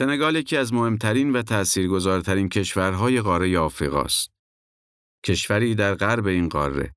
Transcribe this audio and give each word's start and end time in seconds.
سنگال 0.00 0.36
یکی 0.36 0.56
از 0.56 0.72
مهمترین 0.72 1.32
و 1.32 1.42
تأثیرگذارترین 1.42 2.48
کشورهای 2.48 3.20
قاره 3.20 3.58
آفریقاست. 3.58 4.30
کشوری 5.24 5.74
در 5.74 5.94
غرب 5.94 6.26
این 6.26 6.48
قاره. 6.48 6.94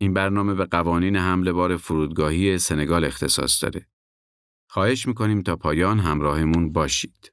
این 0.00 0.14
برنامه 0.14 0.54
به 0.54 0.64
قوانین 0.64 1.16
حمل 1.16 1.52
بار 1.52 1.76
فرودگاهی 1.76 2.58
سنگال 2.58 3.04
اختصاص 3.04 3.62
داره. 3.64 3.86
خواهش 4.70 5.08
می‌کنیم 5.08 5.42
تا 5.42 5.56
پایان 5.56 5.98
همراهمون 5.98 6.72
باشید. 6.72 7.32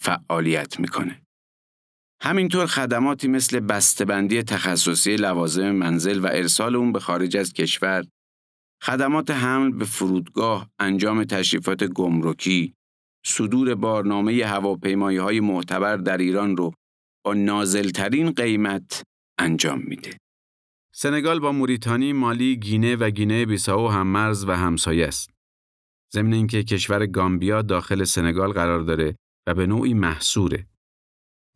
فعالیت 0.00 0.80
می‌کنه. 0.80 1.22
همینطور 2.22 2.66
خدماتی 2.66 3.28
مثل 3.28 3.60
بسته‌بندی 3.60 4.42
تخصصی 4.42 5.16
لوازم 5.16 5.70
منزل 5.70 6.24
و 6.24 6.26
ارسال 6.26 6.76
اون 6.76 6.92
به 6.92 7.00
خارج 7.00 7.36
از 7.36 7.52
کشور، 7.52 8.04
خدمات 8.82 9.30
حمل 9.30 9.72
به 9.72 9.84
فرودگاه، 9.84 10.70
انجام 10.78 11.24
تشریفات 11.24 11.84
گمرکی، 11.84 12.74
صدور 13.26 13.74
بارنامه 13.74 14.44
هواپیمایی 14.44 15.18
های 15.18 15.40
معتبر 15.40 15.96
در 15.96 16.18
ایران 16.18 16.56
رو 16.56 16.72
با 17.24 17.34
نازلترین 17.34 18.30
قیمت 18.30 19.02
انجام 19.38 19.82
میده. 19.82 20.16
سنگال 20.94 21.40
با 21.40 21.52
موریتانی، 21.52 22.12
مالی، 22.12 22.56
گینه 22.56 22.96
و 22.96 23.10
گینه 23.10 23.46
بیساو 23.46 23.88
هم 23.88 24.06
مرز 24.06 24.44
و 24.44 24.56
همسایه 24.56 25.06
است. 25.06 25.30
ضمن 26.14 26.32
اینکه 26.32 26.62
کشور 26.62 27.06
گامبیا 27.06 27.62
داخل 27.62 28.04
سنگال 28.04 28.52
قرار 28.52 28.80
داره 28.80 29.16
و 29.46 29.54
به 29.54 29.66
نوعی 29.66 29.94
محصوره. 29.94 30.66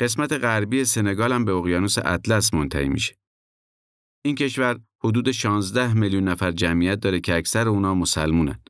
قسمت 0.01 0.33
غربی 0.33 0.85
سنگال 0.85 1.33
هم 1.33 1.45
به 1.45 1.53
اقیانوس 1.53 1.99
اطلس 1.99 2.55
منتهی 2.55 2.89
میشه. 2.89 3.17
این 4.25 4.35
کشور 4.35 4.81
حدود 5.05 5.31
16 5.31 5.95
میلیون 5.95 6.25
نفر 6.25 6.51
جمعیت 6.51 7.01
داره 7.01 7.21
که 7.21 7.37
اکثر 7.37 7.69
اونا 7.69 7.95
مسلمونن. 7.95 8.63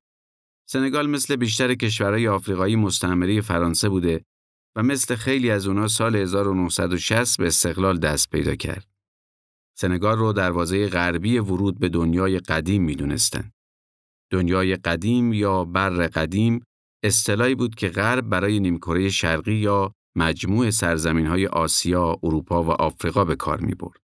سنگال 0.69 1.11
مثل 1.11 1.37
بیشتر 1.37 1.75
کشورهای 1.75 2.29
آفریقایی 2.29 2.77
مستعمره 2.77 3.41
فرانسه 3.41 3.89
بوده 3.89 4.25
و 4.77 4.83
مثل 4.83 5.15
خیلی 5.15 5.51
از 5.51 5.67
اونا 5.67 5.89
سال 5.89 6.17
1960 6.17 7.39
به 7.39 7.47
استقلال 7.47 7.99
دست 7.99 8.31
پیدا 8.31 8.55
کرد. 8.55 8.87
سنگال 9.79 10.19
رو 10.19 10.33
دروازه 10.33 10.89
غربی 10.89 11.39
ورود 11.39 11.79
به 11.79 11.89
دنیای 11.89 12.39
قدیم 12.39 12.83
می‌دونستن. 12.83 13.53
دنیای 14.33 14.77
قدیم 14.77 15.33
یا 15.33 15.65
بر 15.65 15.91
قدیم 15.91 16.65
اصطلاحی 17.03 17.55
بود 17.55 17.75
که 17.75 17.89
غرب 17.89 18.29
برای 18.29 18.61
نیمکره 18.61 19.09
شرقی 19.09 19.55
یا 19.55 19.95
مجموع 20.17 20.71
سرزمین 20.71 21.27
های 21.27 21.47
آسیا، 21.47 22.17
اروپا 22.23 22.65
و 22.65 22.71
آفریقا 22.71 23.25
به 23.25 23.37
کار 23.37 23.61
می 23.61 23.75
برد. 23.75 24.01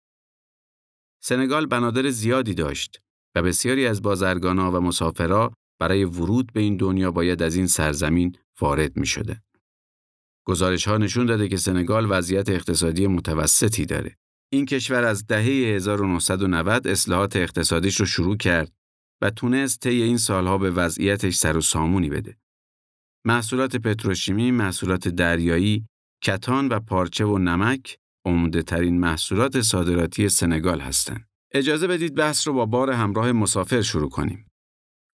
سنگال 1.22 1.66
بنادر 1.66 2.10
زیادی 2.10 2.54
داشت 2.54 3.00
و 3.34 3.42
بسیاری 3.42 3.86
از 3.86 4.02
بازرگانا 4.02 4.72
و 4.72 4.80
مسافرا 4.80 5.52
برای 5.80 6.04
ورود 6.04 6.52
به 6.52 6.60
این 6.60 6.76
دنیا 6.76 7.10
باید 7.10 7.42
از 7.42 7.56
این 7.56 7.66
سرزمین 7.66 8.36
وارد 8.60 8.96
می 8.96 9.06
شده. 9.06 9.42
گزارش 10.46 10.88
ها 10.88 10.98
نشون 10.98 11.26
داده 11.26 11.48
که 11.48 11.56
سنگال 11.56 12.06
وضعیت 12.10 12.48
اقتصادی 12.48 13.06
متوسطی 13.06 13.86
داره. 13.86 14.16
این 14.52 14.66
کشور 14.66 15.04
از 15.04 15.26
دهه 15.26 15.44
1990 15.44 16.86
اصلاحات 16.86 17.36
اقتصادیش 17.36 18.00
رو 18.00 18.06
شروع 18.06 18.36
کرد 18.36 18.72
و 19.22 19.30
تونست 19.30 19.80
طی 19.80 20.02
این 20.02 20.18
سالها 20.18 20.58
به 20.58 20.70
وضعیتش 20.70 21.34
سر 21.34 21.56
و 21.56 21.60
سامونی 21.60 22.08
بده. 22.10 22.36
محصولات 23.26 23.76
پتروشیمی، 23.76 24.50
محصولات 24.50 25.08
دریایی، 25.08 25.86
کتان 26.22 26.68
و 26.68 26.80
پارچه 26.80 27.24
و 27.24 27.38
نمک 27.38 27.98
عمده 28.26 28.62
ترین 28.62 29.00
محصولات 29.00 29.60
صادراتی 29.60 30.28
سنگال 30.28 30.80
هستند. 30.80 31.28
اجازه 31.54 31.86
بدید 31.86 32.14
بحث 32.14 32.46
رو 32.46 32.52
با 32.54 32.66
بار 32.66 32.90
همراه 32.90 33.32
مسافر 33.32 33.82
شروع 33.82 34.08
کنیم. 34.08 34.46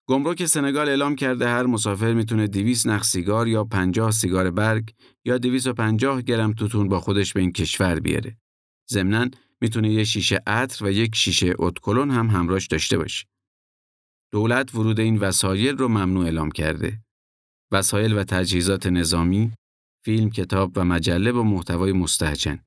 گمرک 0.09 0.45
سنگال 0.45 0.89
اعلام 0.89 1.15
کرده 1.15 1.47
هر 1.47 1.65
مسافر 1.65 2.13
می‌تونه 2.13 2.47
200 2.47 2.87
نخ 2.87 3.03
سیگار 3.03 3.47
یا 3.47 3.63
50 3.63 4.11
سیگار 4.11 4.51
برگ 4.51 4.89
یا 5.25 5.37
250 5.37 6.21
گرم 6.21 6.53
توتون 6.53 6.87
با 6.87 6.99
خودش 6.99 7.33
به 7.33 7.39
این 7.41 7.51
کشور 7.51 7.99
بیاره. 7.99 8.37
ضمناً 8.91 9.29
می‌تونه 9.61 9.91
یه 9.91 10.03
شیشه 10.03 10.39
عطر 10.47 10.85
و 10.85 10.91
یک 10.91 11.15
شیشه 11.15 11.53
اتکلون 11.59 12.11
هم 12.11 12.27
همراهش 12.27 12.67
داشته 12.67 12.97
باشه. 12.97 13.25
دولت 14.31 14.75
ورود 14.75 14.99
این 14.99 15.17
وسایل 15.17 15.77
رو 15.77 15.87
ممنوع 15.87 16.25
اعلام 16.25 16.51
کرده. 16.51 17.02
وسایل 17.73 18.17
و 18.17 18.23
تجهیزات 18.23 18.87
نظامی، 18.87 19.51
فیلم، 20.05 20.29
کتاب 20.29 20.71
و 20.75 20.85
مجله 20.85 21.31
با 21.31 21.43
محتوای 21.43 21.91
مستهجن. 21.91 22.59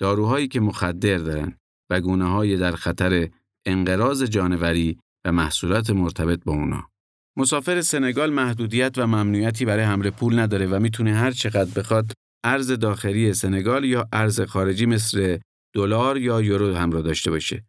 داروهایی 0.00 0.48
که 0.48 0.60
مخدر 0.60 1.18
دارن 1.18 1.58
و 1.90 2.00
گونه 2.00 2.24
های 2.24 2.56
در 2.56 2.72
خطر 2.72 3.28
انقراض 3.66 4.22
جانوری 4.22 4.98
و 5.26 5.32
محصولات 5.32 5.90
مرتبط 5.90 6.44
با 6.44 6.52
اونا. 6.52 6.90
مسافر 7.38 7.80
سنگال 7.80 8.32
محدودیت 8.32 8.98
و 8.98 9.06
ممنوعیتی 9.06 9.64
برای 9.64 9.84
حمل 9.84 10.10
پول 10.10 10.38
نداره 10.38 10.66
و 10.66 10.80
می‌تونه 10.80 11.14
هر 11.14 11.30
چقدر 11.30 11.80
بخواد 11.80 12.12
ارز 12.44 12.70
داخلی 12.70 13.32
سنگال 13.32 13.84
یا 13.84 14.08
ارز 14.12 14.40
خارجی 14.40 14.86
مثل 14.86 15.38
دلار 15.74 16.18
یا 16.18 16.40
یورو 16.40 16.74
همراه 16.74 17.02
داشته 17.02 17.30
باشه. 17.30 17.64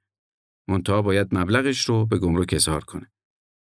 منتها 0.69 1.01
باید 1.01 1.35
مبلغش 1.35 1.85
رو 1.85 2.05
به 2.05 2.17
گمرک 2.17 2.53
اظهار 2.53 2.83
کنه. 2.83 3.11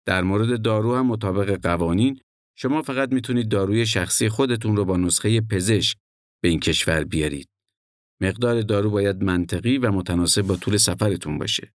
در 0.06 0.22
مورد 0.22 0.62
دارو 0.62 0.96
هم 0.96 1.06
مطابق 1.06 1.60
قوانین 1.62 2.20
شما 2.60 2.82
فقط 2.82 3.12
می‌تونید 3.12 3.48
داروی 3.48 3.86
شخصی 3.86 4.28
خودتون 4.28 4.76
رو 4.76 4.84
با 4.84 4.96
نسخه 4.96 5.40
پزشک 5.40 5.98
به 6.42 6.48
این 6.48 6.60
کشور 6.60 7.04
بیارید. 7.04 7.48
مقدار 8.22 8.62
دارو 8.62 8.90
باید 8.90 9.24
منطقی 9.24 9.78
و 9.78 9.92
متناسب 9.92 10.42
با 10.42 10.56
طول 10.56 10.76
سفرتون 10.76 11.38
باشه. 11.38 11.72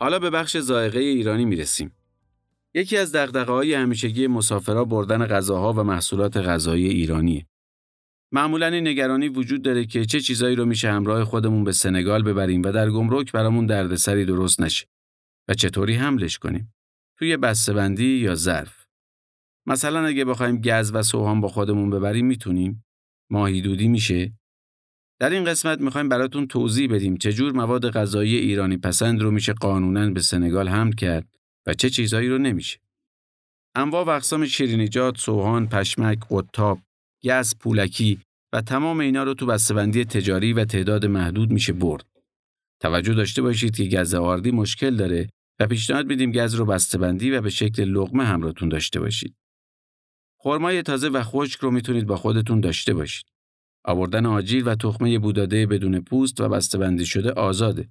حالا 0.00 0.18
به 0.18 0.30
بخش 0.30 0.56
زائقه 0.56 1.00
ایرانی 1.00 1.44
می‌رسیم. 1.44 1.92
یکی 2.74 2.96
از 2.96 3.14
دغدغه‌های 3.14 3.74
همیشگی 3.74 4.26
مسافرها 4.26 4.84
بردن 4.84 5.26
غذاها 5.26 5.72
و 5.72 5.82
محصولات 5.82 6.36
غذایی 6.36 6.88
ایرانیه. 6.88 7.46
معمولا 8.32 8.66
این 8.66 8.88
نگرانی 8.88 9.28
وجود 9.28 9.62
داره 9.62 9.84
که 9.84 10.04
چه 10.04 10.20
چیزایی 10.20 10.56
رو 10.56 10.64
میشه 10.64 10.90
همراه 10.90 11.24
خودمون 11.24 11.64
به 11.64 11.72
سنگال 11.72 12.22
ببریم 12.22 12.62
و 12.62 12.72
در 12.72 12.90
گمرک 12.90 13.32
برامون 13.32 13.66
دردسری 13.66 14.24
درست 14.24 14.60
نشه. 14.60 14.86
و 15.48 15.54
چطوری 15.54 15.94
حملش 15.94 16.38
کنیم؟ 16.38 16.74
توی 17.18 17.36
بسته‌بندی 17.36 18.16
یا 18.16 18.34
ظرف؟ 18.34 18.86
مثلا 19.66 20.06
اگه 20.06 20.24
بخوایم 20.24 20.60
گز 20.60 20.90
و 20.94 21.02
سوهان 21.02 21.40
با 21.40 21.48
خودمون 21.48 21.90
ببریم 21.90 22.26
می‌تونیم؟ 22.26 22.84
ماهی 23.30 23.62
دودی 23.62 23.88
میشه؟ 23.88 24.32
در 25.20 25.30
این 25.30 25.44
قسمت 25.44 25.80
می‌خوایم 25.80 26.08
براتون 26.08 26.46
توضیح 26.46 26.88
بدیم 26.90 27.16
چجور 27.16 27.52
مواد 27.52 27.90
غذایی 27.90 28.36
ایرانی 28.36 28.76
پسند 28.76 29.22
رو 29.22 29.30
میشه 29.30 29.52
قانونا 29.52 30.10
به 30.10 30.20
سنگال 30.20 30.68
حمل 30.68 30.92
کرد 30.92 31.28
و 31.66 31.74
چه 31.74 31.90
چیزایی 31.90 32.28
رو 32.28 32.38
نمیشه 32.38 32.78
انواع 33.74 34.04
و 34.04 34.08
اقسام 34.08 34.46
شیرینیجات، 34.46 35.18
سوهان، 35.18 35.68
پشمک، 35.68 36.18
قطاب، 36.30 36.78
گز، 37.24 37.54
پولکی 37.60 38.20
و 38.52 38.60
تمام 38.60 39.00
اینا 39.00 39.22
رو 39.22 39.34
تو 39.34 39.46
بسته‌بندی 39.46 40.04
تجاری 40.04 40.52
و 40.52 40.64
تعداد 40.64 41.06
محدود 41.06 41.50
میشه 41.50 41.72
برد. 41.72 42.06
توجه 42.80 43.14
داشته 43.14 43.42
باشید 43.42 43.76
که 43.76 43.84
گز 43.84 44.14
آردی 44.14 44.50
مشکل 44.50 44.96
داره 44.96 45.28
و 45.60 45.66
پیشنهاد 45.66 46.06
میدیم 46.06 46.32
گز 46.32 46.54
رو 46.54 46.64
بسته‌بندی 46.64 47.30
و 47.30 47.40
به 47.40 47.50
شکل 47.50 47.84
لغمه 47.84 48.24
همراهتون 48.24 48.68
داشته 48.68 49.00
باشید. 49.00 49.34
خرمای 50.40 50.82
تازه 50.82 51.08
و 51.08 51.22
خشک 51.22 51.60
رو 51.60 51.70
می‌تونید 51.70 52.06
با 52.06 52.16
خودتون 52.16 52.60
داشته 52.60 52.94
باشید. 52.94 53.26
آوردن 53.84 54.26
آجیل 54.26 54.68
و 54.68 54.74
تخمه 54.74 55.18
بوداده 55.18 55.66
بدون 55.66 56.00
پوست 56.00 56.40
و 56.40 56.48
بسته‌بندی 56.48 57.06
شده 57.06 57.32
آزاده. 57.32 57.88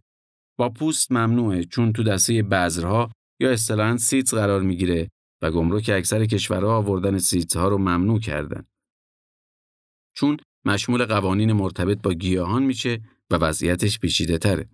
با 0.60 0.70
پوست 0.70 1.12
ممنوعه 1.12 1.64
چون 1.64 1.94
تو 1.94 2.04
دسته 2.04 2.44
بذرها 2.44 3.12
یا 3.42 3.52
اصطلاحاً 3.52 3.98
سیتز 3.98 4.34
قرار 4.34 4.62
می‌گیره 4.62 5.10
و 5.42 5.52
گمرک 5.52 5.92
اکثر 5.94 6.26
کشورها 6.26 6.78
آوردن 6.78 7.18
سیتزها 7.18 7.68
رو 7.68 7.78
ممنوع 7.78 8.20
کردن. 8.20 8.66
چون 10.16 10.38
مشمول 10.66 11.06
قوانین 11.06 11.54
مرتبط 11.54 12.02
با 12.02 12.14
گیاهان 12.14 12.64
میشه 12.64 13.02
و 13.32 13.36
وضعیتش 13.36 14.00
پیچیده 14.00 14.38
تره. 14.38 14.70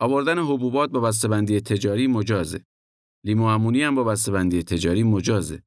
آوردن 0.00 0.38
حبوبات 0.38 0.90
با 0.90 1.00
بسته‌بندی 1.00 1.60
تجاری 1.60 2.06
مجازه. 2.06 2.64
لیمو 3.24 3.44
امونی 3.44 3.82
هم 3.82 3.94
با 3.94 4.04
بسته‌بندی 4.04 4.62
تجاری 4.62 5.02
مجازه. 5.02 5.62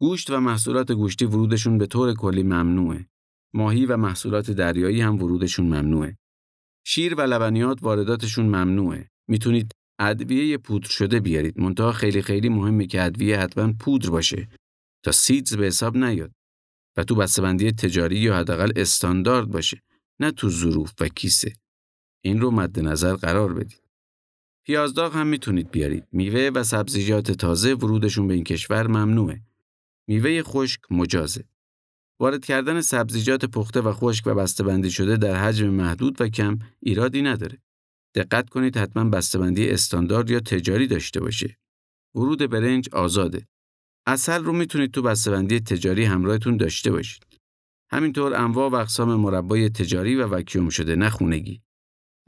گوشت 0.00 0.30
و 0.30 0.40
محصولات 0.40 0.92
گوشتی 0.92 1.24
ورودشون 1.24 1.78
به 1.78 1.86
طور 1.86 2.14
کلی 2.14 2.42
ممنوعه. 2.42 3.06
ماهی 3.54 3.86
و 3.86 3.96
محصولات 3.96 4.50
دریایی 4.50 5.00
هم 5.00 5.22
ورودشون 5.22 5.66
ممنوعه. 5.66 6.18
شیر 6.86 7.14
و 7.14 7.20
لبنیات 7.20 7.82
وارداتشون 7.82 8.46
ممنوعه. 8.46 9.10
می‌تونید 9.28 9.72
ادویه 9.98 10.58
پودر 10.58 10.88
شده 10.88 11.20
بیارید. 11.20 11.60
منتها 11.60 11.92
خیلی 11.92 12.22
خیلی 12.22 12.48
مهمه 12.48 12.86
که 12.86 13.02
ادویه 13.02 13.38
حتما 13.38 13.72
پودر 13.72 14.10
باشه 14.10 14.48
تا 15.04 15.12
سیدز 15.12 15.56
به 15.56 15.66
حساب 15.66 15.96
نیاد 15.96 16.32
و 16.96 17.04
تو 17.04 17.14
بسته‌بندی 17.14 17.72
تجاری 17.72 18.18
یا 18.18 18.36
حداقل 18.36 18.72
استاندارد 18.76 19.50
باشه 19.50 19.82
نه 20.20 20.30
تو 20.30 20.48
ظروف 20.48 20.92
و 21.00 21.08
کیسه. 21.08 21.52
این 22.24 22.40
رو 22.40 22.50
مد 22.50 22.80
نظر 22.80 23.14
قرار 23.14 23.54
بدید. 23.54 23.82
پیازداغ 24.66 25.16
هم 25.16 25.26
می‌تونید 25.26 25.70
بیارید. 25.70 26.04
میوه 26.12 26.50
و 26.54 26.62
سبزیجات 26.62 27.30
تازه 27.30 27.74
ورودشون 27.74 28.28
به 28.28 28.34
این 28.34 28.44
کشور 28.44 28.86
ممنوعه. 28.86 29.42
میوه 30.08 30.42
خشک 30.42 30.80
مجازه. 30.90 31.44
وارد 32.20 32.44
کردن 32.44 32.80
سبزیجات 32.80 33.44
پخته 33.44 33.80
و 33.80 33.92
خشک 33.92 34.26
و 34.26 34.34
بسته‌بندی 34.34 34.90
شده 34.90 35.16
در 35.16 35.36
حجم 35.36 35.68
محدود 35.68 36.20
و 36.20 36.28
کم 36.28 36.58
ایرادی 36.80 37.22
نداره. 37.22 37.58
دقت 38.14 38.48
کنید 38.48 38.76
حتما 38.76 39.04
بسته‌بندی 39.04 39.70
استاندارد 39.70 40.30
یا 40.30 40.40
تجاری 40.40 40.86
داشته 40.86 41.20
باشه. 41.20 41.58
ورود 42.14 42.50
برنج 42.50 42.88
آزاده. 42.92 43.46
اصل 44.06 44.44
رو 44.44 44.52
می‌تونید 44.52 44.90
تو 44.90 45.02
بسته‌بندی 45.02 45.60
تجاری 45.60 46.04
همراهتون 46.04 46.56
داشته 46.56 46.90
باشید. 46.90 47.26
همینطور 47.90 48.34
انواع 48.34 48.70
و 48.70 48.74
اقسام 48.74 49.14
مربای 49.14 49.70
تجاری 49.70 50.14
و 50.14 50.26
وکیوم 50.26 50.68
شده 50.68 50.96
نه 50.96 51.10
خونگی. 51.10 51.62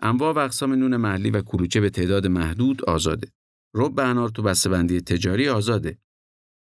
انواع 0.02 0.35
و 0.35 0.38
اقسام 0.38 0.73
نون 0.73 0.97
محلی 0.97 1.30
و 1.30 1.42
کلوچه 1.42 1.80
به 1.80 1.90
تعداد 1.90 2.26
محدود 2.26 2.85
آزاده. 2.85 3.28
رب 3.75 4.00
انار 4.00 4.28
تو 4.28 4.42
بسته‌بندی 4.42 5.00
تجاری 5.00 5.49
آزاده. 5.49 5.99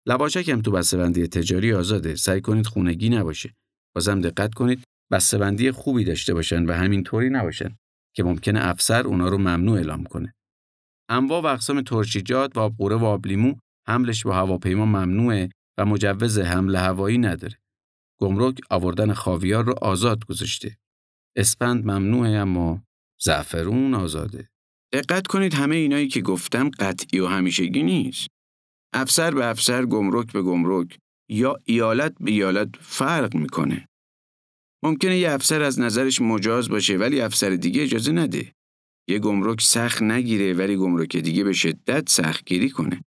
لواشک 0.07 0.49
هم 0.49 0.61
تو 0.61 0.71
بسته‌بندی 0.71 1.27
تجاری 1.27 1.73
آزاده. 1.73 2.15
سعی 2.15 2.41
کنید 2.41 2.65
خونگی 2.65 3.09
نباشه. 3.09 3.55
بازم 3.95 4.21
دقت 4.21 4.53
کنید 4.53 4.83
بسته‌بندی 5.11 5.71
خوبی 5.71 6.03
داشته 6.03 6.33
باشن 6.33 6.65
و 6.65 6.73
همینطوری 6.73 7.29
نباشن 7.29 7.75
که 8.15 8.23
ممکنه 8.23 8.67
افسر 8.67 9.07
اونا 9.07 9.29
رو 9.29 9.37
ممنوع 9.37 9.77
اعلام 9.77 10.03
کنه. 10.03 10.33
انواع 11.09 11.41
و 11.41 11.45
اقسام 11.45 11.81
ترشیجات 11.81 12.57
و 12.57 12.59
آبقوره 12.59 12.95
و 12.95 13.05
آبلیمو 13.05 13.55
حملش 13.87 14.23
با 14.23 14.35
هواپیما 14.35 14.85
ممنوعه 14.85 15.49
و 15.77 15.85
مجوز 15.85 16.39
حمل 16.39 16.75
هوایی 16.75 17.17
نداره. 17.17 17.57
گمرک 18.19 18.59
آوردن 18.69 19.13
خاویار 19.13 19.65
رو 19.65 19.73
آزاد 19.81 20.25
گذاشته. 20.25 20.77
اسپند 21.35 21.85
ممنوعه 21.85 22.31
اما 22.31 22.83
زعفرون 23.21 23.93
آزاده. 23.93 24.49
دقت 24.93 25.27
کنید 25.27 25.53
همه 25.53 25.75
اینایی 25.75 26.07
که 26.07 26.21
گفتم 26.21 26.69
قطعی 26.69 27.19
و 27.19 27.27
همیشگی 27.27 27.83
نیست. 27.83 28.27
افسر 28.93 29.31
به 29.31 29.45
افسر 29.45 29.85
گمرک 29.85 30.33
به 30.33 30.41
گمرک 30.41 30.97
یا 31.29 31.59
ایالت 31.65 32.15
به 32.19 32.31
ایالت 32.31 32.69
فرق 32.79 33.35
می‌کنه. 33.35 33.87
ممکنه 34.83 35.17
یه 35.17 35.31
افسر 35.31 35.61
از 35.61 35.79
نظرش 35.79 36.21
مجاز 36.21 36.69
باشه 36.69 36.97
ولی 36.97 37.21
افسر 37.21 37.49
دیگه 37.49 37.83
اجازه 37.83 38.11
نده. 38.11 38.53
یه 39.09 39.19
گمرک 39.19 39.61
سخت 39.61 40.01
نگیره 40.01 40.53
ولی 40.53 40.77
گمرک 40.77 41.17
دیگه 41.17 41.43
به 41.43 41.53
شدت 41.53 42.09
سخت 42.09 42.45
گیری 42.45 42.69
کنه. 42.69 43.03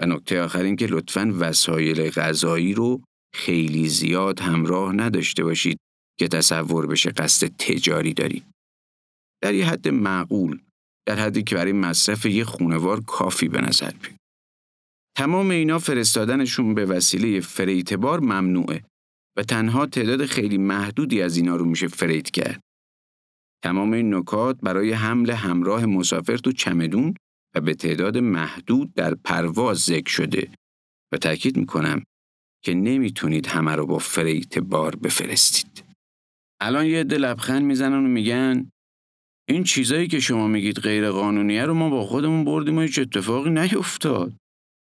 و 0.00 0.06
نکته 0.06 0.42
آخر 0.42 0.62
این 0.62 0.76
که 0.76 0.86
لطفاً 0.86 1.34
وسایل 1.38 2.10
غذایی 2.10 2.74
رو 2.74 3.02
خیلی 3.34 3.88
زیاد 3.88 4.40
همراه 4.40 4.92
نداشته 4.92 5.44
باشید 5.44 5.78
که 6.18 6.28
تصور 6.28 6.86
بشه 6.86 7.10
قصد 7.10 7.46
تجاری 7.46 8.14
دارید. 8.14 8.44
در 9.42 9.54
یه 9.54 9.66
حد 9.66 9.88
معقول، 9.88 10.60
در 11.06 11.16
حدی 11.16 11.42
که 11.42 11.54
برای 11.54 11.72
مصرف 11.72 12.26
یه 12.26 12.44
خونوار 12.44 13.00
کافی 13.00 13.48
به 13.48 13.60
نظر 13.60 13.90
بیاد. 13.90 14.23
تمام 15.16 15.50
اینا 15.50 15.78
فرستادنشون 15.78 16.74
به 16.74 16.86
وسیله 16.86 17.40
فریتبار 17.40 18.20
ممنوعه 18.20 18.84
و 19.36 19.42
تنها 19.42 19.86
تعداد 19.86 20.26
خیلی 20.26 20.58
محدودی 20.58 21.22
از 21.22 21.36
اینا 21.36 21.56
رو 21.56 21.64
میشه 21.64 21.88
فریت 21.88 22.30
کرد. 22.30 22.60
تمام 23.64 23.92
این 23.92 24.14
نکات 24.14 24.60
برای 24.62 24.92
حمل 24.92 25.30
همراه 25.30 25.86
مسافر 25.86 26.36
تو 26.36 26.52
چمدون 26.52 27.14
و 27.54 27.60
به 27.60 27.74
تعداد 27.74 28.18
محدود 28.18 28.94
در 28.94 29.14
پرواز 29.14 29.78
ذکر 29.78 30.10
شده 30.10 30.50
و 31.12 31.16
تاکید 31.16 31.56
می‌کنم 31.56 32.04
که 32.64 32.74
نمی‌تونید 32.74 33.46
همه 33.46 33.74
رو 33.76 33.86
با 33.86 33.98
فریت 33.98 34.58
بار 34.58 34.96
بفرستید. 34.96 35.84
الان 36.60 36.86
یه 36.86 37.00
عده 37.00 37.18
لبخند 37.18 37.62
می‌زنن 37.62 38.04
و 38.04 38.08
میگن 38.08 38.70
این 39.48 39.64
چیزایی 39.64 40.08
که 40.08 40.20
شما 40.20 40.48
میگید 40.48 40.78
غیر 40.78 41.10
قانونیه 41.10 41.64
رو 41.66 41.74
ما 41.74 41.90
با 41.90 42.04
خودمون 42.06 42.44
بردیم 42.44 42.78
و 42.78 42.80
هیچ 42.80 42.98
اتفاقی 42.98 43.50
نیفتاد. 43.50 44.32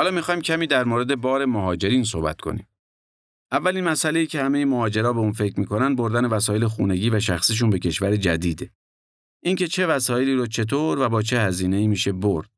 حالا 0.00 0.10
می‌خوایم 0.10 0.40
کمی 0.40 0.66
در 0.66 0.84
مورد 0.84 1.20
بار 1.20 1.44
مهاجرین 1.44 2.04
صحبت 2.04 2.40
کنیم. 2.40 2.66
اولین 3.52 3.84
مسئله 3.84 4.20
ای 4.20 4.26
که 4.26 4.42
همه 4.42 4.64
مهاجرا 4.64 5.12
به 5.12 5.18
اون 5.20 5.32
فکر 5.32 5.60
می‌کنن 5.60 5.96
بردن 5.96 6.24
وسایل 6.24 6.66
خونگی 6.66 7.10
و 7.10 7.20
شخصیشون 7.20 7.70
به 7.70 7.78
کشور 7.78 8.16
جدیده. 8.16 8.70
اینکه 9.42 9.66
چه 9.66 9.86
وسایلی 9.86 10.34
رو 10.34 10.46
چطور 10.46 10.98
و 10.98 11.08
با 11.08 11.22
چه 11.22 11.40
هزینه‌ای 11.40 11.86
میشه 11.86 12.12
برد. 12.12 12.50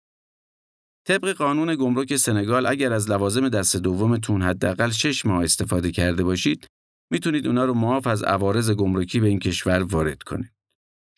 طبق 1.06 1.32
قانون 1.32 1.74
گمرک 1.74 2.16
سنگال 2.16 2.66
اگر 2.66 2.92
از 2.92 3.10
لوازم 3.10 3.48
دست 3.48 3.76
دومتون 3.76 4.42
حداقل 4.42 4.90
6 4.90 5.26
ماه 5.26 5.44
استفاده 5.44 5.90
کرده 5.90 6.24
باشید، 6.24 6.66
می‌تونید 7.10 7.46
اونا 7.46 7.64
رو 7.64 7.74
معاف 7.74 8.06
از 8.06 8.22
عوارض 8.22 8.70
گمرکی 8.70 9.20
به 9.20 9.26
این 9.28 9.38
کشور 9.38 9.82
وارد 9.82 10.22
کنید. 10.22 10.52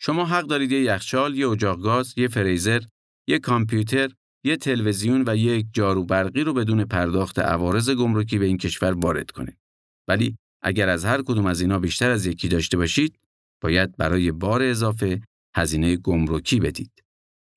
شما 0.01 0.25
حق 0.25 0.45
دارید 0.45 0.71
یه 0.71 0.81
یخچال، 0.81 1.35
یه 1.35 1.49
اجاق 1.49 1.81
گاز، 1.81 2.13
یه 2.17 2.27
فریزر، 2.27 2.81
یه 3.27 3.39
کامپیوتر، 3.39 4.09
یه 4.45 4.57
تلویزیون 4.57 5.23
و 5.27 5.35
یک 5.35 5.67
جارو 5.73 6.03
برقی 6.03 6.43
رو 6.43 6.53
بدون 6.53 6.85
پرداخت 6.85 7.39
عوارض 7.39 7.89
گمرکی 7.89 8.37
به 8.37 8.45
این 8.45 8.57
کشور 8.57 8.91
وارد 8.91 9.31
کنید. 9.31 9.57
ولی 10.07 10.37
اگر 10.61 10.89
از 10.89 11.05
هر 11.05 11.21
کدوم 11.21 11.45
از 11.45 11.61
اینا 11.61 11.79
بیشتر 11.79 12.11
از 12.11 12.25
یکی 12.25 12.47
داشته 12.47 12.77
باشید، 12.77 13.19
باید 13.61 13.97
برای 13.97 14.31
بار 14.31 14.63
اضافه 14.63 15.21
هزینه 15.55 15.95
گمرکی 15.95 16.59
بدید. 16.59 16.91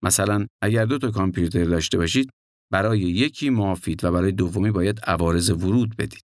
مثلا 0.02 0.46
اگر 0.62 0.84
دو 0.84 0.98
تا 0.98 1.10
کامپیوتر 1.10 1.64
داشته 1.64 1.98
باشید، 1.98 2.30
برای 2.72 3.00
یکی 3.00 3.50
معافید 3.50 4.04
و 4.04 4.12
برای 4.12 4.32
دومی 4.32 4.70
باید 4.70 5.00
عوارض 5.02 5.50
ورود 5.50 5.96
بدید. 5.96 6.24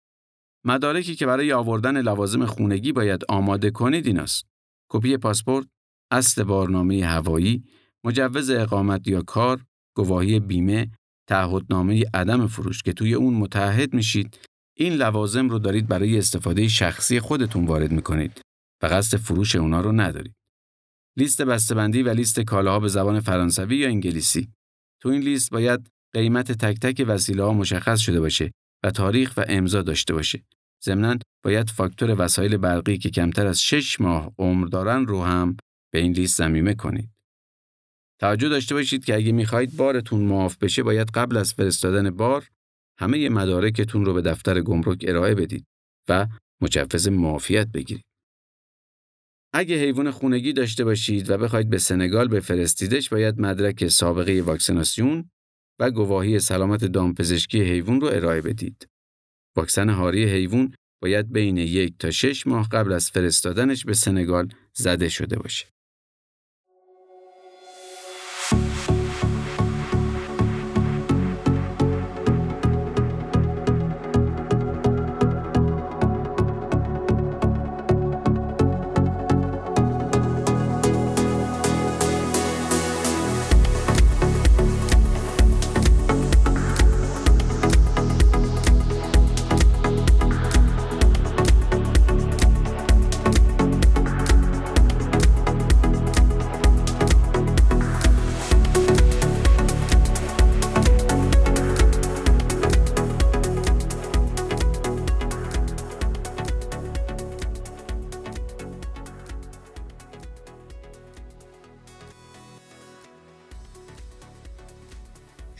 مدارکی 0.66 1.14
که 1.14 1.26
برای 1.26 1.52
آوردن 1.52 2.00
لوازم 2.00 2.46
خونگی 2.46 2.92
باید 2.92 3.24
آماده 3.28 3.70
کنید 3.70 4.06
ایناست. 4.06 4.46
کپی 4.90 5.16
پاسپورت، 5.16 5.66
اصل 6.10 6.44
بارنامه 6.44 7.04
هوایی، 7.04 7.64
مجوز 8.04 8.50
اقامت 8.50 9.08
یا 9.08 9.22
کار، 9.22 9.64
گواهی 9.96 10.40
بیمه، 10.40 10.90
تعهدنامه 11.28 12.04
عدم 12.14 12.46
فروش 12.46 12.82
که 12.82 12.92
توی 12.92 13.14
اون 13.14 13.34
متحد 13.34 13.94
میشید 13.94 14.38
این 14.76 14.92
لوازم 14.92 15.48
رو 15.48 15.58
دارید 15.58 15.88
برای 15.88 16.18
استفاده 16.18 16.68
شخصی 16.68 17.20
خودتون 17.20 17.66
وارد 17.66 17.92
می‌کنید 17.92 18.40
و 18.82 18.86
قصد 18.86 19.16
فروش 19.16 19.56
اونا 19.56 19.80
رو 19.80 19.92
ندارید. 19.92 20.34
لیست 21.18 21.42
بسته‌بندی 21.42 22.02
و 22.02 22.08
لیست 22.08 22.40
کالاها 22.40 22.80
به 22.80 22.88
زبان 22.88 23.20
فرانسوی 23.20 23.76
یا 23.76 23.88
انگلیسی. 23.88 24.48
تو 25.02 25.08
این 25.08 25.22
لیست 25.22 25.50
باید 25.50 25.90
قیمت 26.14 26.52
تک 26.52 26.80
تک 26.80 27.04
وسیله 27.08 27.42
ها 27.42 27.52
مشخص 27.52 28.00
شده 28.00 28.20
باشه 28.20 28.50
و 28.84 28.90
تاریخ 28.90 29.34
و 29.36 29.44
امضا 29.48 29.82
داشته 29.82 30.14
باشه. 30.14 30.42
ضمناً 30.84 31.18
باید 31.44 31.70
فاکتور 31.70 32.24
وسایل 32.24 32.56
برقی 32.56 32.98
که 32.98 33.10
کمتر 33.10 33.46
از 33.46 33.62
6 33.62 34.00
ماه 34.00 34.32
عمر 34.38 34.66
دارن 34.66 35.06
رو 35.06 35.22
هم 35.22 35.56
به 35.92 36.00
این 36.00 36.12
لیست 36.12 36.38
ضمیمه 36.38 36.74
کنید. 36.74 37.13
توجه 38.20 38.48
داشته 38.48 38.74
باشید 38.74 39.04
که 39.04 39.14
اگه 39.14 39.32
می‌خواهید 39.32 39.76
بارتون 39.76 40.20
معاف 40.20 40.58
بشه 40.58 40.82
باید 40.82 41.10
قبل 41.10 41.36
از 41.36 41.54
فرستادن 41.54 42.10
بار 42.10 42.48
همه 43.00 43.28
مدارکتون 43.28 44.04
رو 44.04 44.14
به 44.14 44.22
دفتر 44.22 44.60
گمرک 44.60 45.04
ارائه 45.08 45.34
بدید 45.34 45.64
و 46.08 46.26
مجوز 46.62 47.08
معافیت 47.08 47.68
بگیرید. 47.68 48.04
اگه 49.56 49.76
حیوان 49.76 50.10
خونگی 50.10 50.52
داشته 50.52 50.84
باشید 50.84 51.30
و 51.30 51.38
بخواید 51.38 51.70
به 51.70 51.78
سنگال 51.78 52.28
بفرستیدش 52.28 53.08
باید 53.08 53.40
مدرک 53.40 53.88
سابقه 53.88 54.42
واکسیناسیون 54.42 55.30
و 55.80 55.90
گواهی 55.90 56.38
سلامت 56.38 56.84
دامپزشکی 56.84 57.62
حیوان 57.62 58.00
رو 58.00 58.06
ارائه 58.06 58.40
بدید. 58.40 58.86
واکسن 59.56 59.88
هاری 59.88 60.24
حیوان 60.24 60.74
باید 61.02 61.32
بین 61.32 61.56
یک 61.56 61.98
تا 61.98 62.10
شش 62.10 62.46
ماه 62.46 62.68
قبل 62.68 62.92
از 62.92 63.10
فرستادنش 63.10 63.84
به 63.84 63.94
سنگال 63.94 64.48
زده 64.74 65.08
شده 65.08 65.38
باشه. 65.38 65.73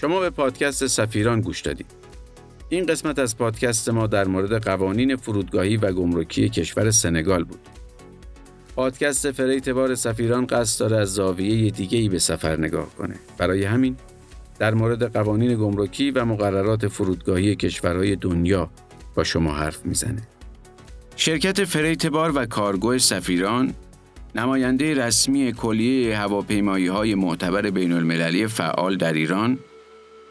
شما 0.04 0.20
به 0.20 0.30
پادکست 0.30 0.86
سفیران 0.86 1.40
گوش 1.40 1.60
دادید. 1.60 1.86
این 2.68 2.86
قسمت 2.86 3.18
از 3.18 3.38
پادکست 3.38 3.88
ما 3.88 4.06
در 4.06 4.24
مورد 4.24 4.64
قوانین 4.64 5.16
فرودگاهی 5.16 5.76
و 5.76 5.92
گمرکی 5.92 6.48
کشور 6.48 6.90
سنگال 6.90 7.44
بود. 7.44 7.58
پادکست 8.76 9.32
فریت 9.32 9.68
بار 9.68 9.94
سفیران 9.94 10.46
قصد 10.46 10.80
داره 10.80 10.96
از 10.96 11.14
زاویه 11.14 11.70
دیگه 11.70 11.98
ای 11.98 12.08
به 12.08 12.18
سفر 12.18 12.56
نگاه 12.56 12.94
کنه. 12.98 13.14
برای 13.38 13.64
همین 13.64 13.96
در 14.58 14.74
مورد 14.74 15.12
قوانین 15.12 15.54
گمرکی 15.54 16.10
و 16.10 16.24
مقررات 16.24 16.88
فرودگاهی 16.88 17.56
کشورهای 17.56 18.16
دنیا 18.16 18.70
با 19.14 19.24
شما 19.24 19.54
حرف 19.54 19.86
می‌زنه. 19.86 20.22
شرکت 21.16 21.64
فریت 21.64 22.06
بار 22.06 22.32
و 22.34 22.46
کارگو 22.46 22.98
سفیران 22.98 23.74
نماینده 24.34 24.94
رسمی 24.94 25.52
کلیه 25.52 26.18
هواپیمایی 26.18 26.86
های 26.86 27.14
معتبر 27.14 27.70
بین 27.70 27.92
المللی 27.92 28.46
فعال 28.46 28.96
در 28.96 29.12
ایران 29.12 29.58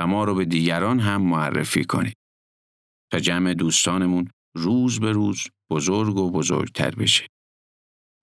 و 0.00 0.06
ما 0.06 0.24
رو 0.24 0.34
به 0.34 0.44
دیگران 0.44 1.00
هم 1.00 1.22
معرفی 1.22 1.84
کنید. 1.84 2.16
تا 3.12 3.18
جمع 3.18 3.54
دوستانمون 3.54 4.28
روز 4.56 5.00
به 5.00 5.12
روز 5.12 5.46
بزرگ 5.70 6.16
و 6.16 6.30
بزرگتر 6.30 6.90
بشه. 6.90 7.26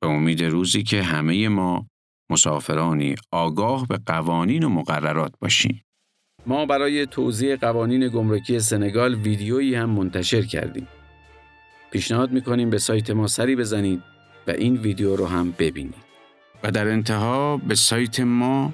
به 0.02 0.08
امید 0.08 0.44
روزی 0.44 0.84
که 0.84 1.04
همه 1.04 1.50
ما 1.50 1.88
مسافرانی 2.32 3.16
آگاه 3.32 3.88
به 3.88 4.00
قوانین 4.06 4.64
و 4.64 4.70
مقررات 4.70 5.34
باشیم. 5.42 5.84
ما 6.46 6.66
برای 6.66 7.06
توضیح 7.06 7.56
قوانین 7.56 8.08
گمرکی 8.08 8.60
سنگال 8.60 9.16
ویدیویی 9.16 9.76
هم 9.76 9.90
منتشر 9.90 10.42
کردیم. 10.42 10.88
پیشنهاد 11.92 12.32
می‌کنیم 12.32 12.70
به 12.70 12.78
سایت 12.78 13.10
ما 13.10 13.28
سری 13.28 13.56
بزنید 13.56 14.04
و 14.48 14.52
این 14.52 14.78
ویدیو 14.78 15.16
رو 15.16 15.26
هم 15.26 15.52
ببینید. 15.52 16.08
و 16.64 16.72
در 16.72 16.88
انتها 16.88 17.58
به 17.58 17.76
سایت 17.76 18.20
ما 18.20 18.74